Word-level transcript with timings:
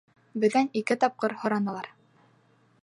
Беҙҙән 0.43 0.69
ике 0.81 0.97
тапҡыр 1.03 1.37
һоранылар. 1.43 1.91